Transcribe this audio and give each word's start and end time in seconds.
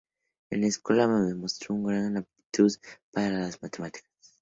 En 0.49 0.61
la 0.61 0.65
escuela 0.67 1.05
demostró 1.21 1.75
una 1.75 1.99
gran 1.99 2.17
aptitud 2.17 2.73
para 3.13 3.37
la 3.37 3.51
matemáticas. 3.61 4.09